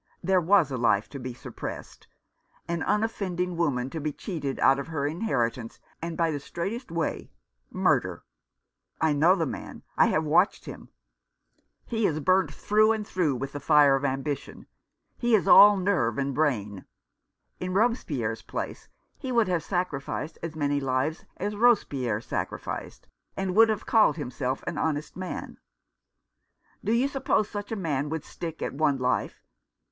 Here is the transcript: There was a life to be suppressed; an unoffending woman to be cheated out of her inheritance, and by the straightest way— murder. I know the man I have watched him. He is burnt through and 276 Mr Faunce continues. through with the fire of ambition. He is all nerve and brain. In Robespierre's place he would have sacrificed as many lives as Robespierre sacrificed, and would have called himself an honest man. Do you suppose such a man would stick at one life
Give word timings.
There 0.23 0.41
was 0.41 0.71
a 0.71 0.79
life 0.79 1.09
to 1.09 1.19
be 1.19 1.35
suppressed; 1.35 2.07
an 2.67 2.81
unoffending 2.81 3.55
woman 3.55 3.91
to 3.91 4.01
be 4.01 4.11
cheated 4.11 4.59
out 4.59 4.79
of 4.79 4.87
her 4.87 5.05
inheritance, 5.05 5.79
and 6.01 6.17
by 6.17 6.31
the 6.31 6.39
straightest 6.39 6.89
way— 6.89 7.29
murder. 7.69 8.23
I 8.99 9.13
know 9.13 9.35
the 9.35 9.45
man 9.45 9.83
I 9.97 10.07
have 10.07 10.23
watched 10.23 10.65
him. 10.65 10.89
He 11.85 12.07
is 12.07 12.19
burnt 12.19 12.51
through 12.51 12.93
and 12.93 13.05
276 13.05 13.13
Mr 13.13 13.13
Faunce 13.13 13.13
continues. 13.13 13.13
through 13.13 13.35
with 13.35 13.51
the 13.51 13.59
fire 13.59 13.95
of 13.95 14.03
ambition. 14.03 14.67
He 15.19 15.35
is 15.35 15.47
all 15.47 15.77
nerve 15.77 16.17
and 16.17 16.33
brain. 16.33 16.85
In 17.59 17.71
Robespierre's 17.75 18.41
place 18.41 18.89
he 19.19 19.31
would 19.31 19.47
have 19.49 19.61
sacrificed 19.63 20.39
as 20.41 20.55
many 20.55 20.79
lives 20.79 21.25
as 21.37 21.55
Robespierre 21.55 22.21
sacrificed, 22.21 23.07
and 23.37 23.55
would 23.55 23.69
have 23.69 23.85
called 23.85 24.17
himself 24.17 24.63
an 24.65 24.79
honest 24.79 25.15
man. 25.15 25.59
Do 26.83 26.91
you 26.91 27.07
suppose 27.07 27.47
such 27.51 27.71
a 27.71 27.75
man 27.75 28.09
would 28.09 28.23
stick 28.25 28.63
at 28.63 28.73
one 28.73 28.97
life 28.97 29.43